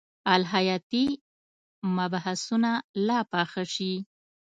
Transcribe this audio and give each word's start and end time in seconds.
الهیاتي 0.35 1.05
مبحثونه 1.95 2.71
لا 3.07 3.19
پاخه 3.31 3.63
شي. 3.73 3.93